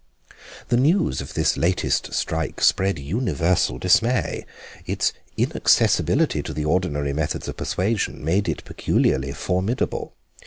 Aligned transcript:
The 0.69 0.77
news 0.77 1.21
of 1.21 1.35
this 1.35 1.55
latest 1.57 2.11
strike 2.15 2.59
spread 2.61 2.97
universal 2.97 3.77
dismay. 3.77 4.47
Its 4.87 5.13
inaccessibility 5.37 6.41
to 6.41 6.55
the 6.55 6.65
ordinary 6.65 7.13
methods 7.13 7.47
of 7.47 7.57
persuasion 7.57 8.25
made 8.25 8.49
it 8.49 8.65
peculiarly 8.65 9.31
formidable. 9.31 10.15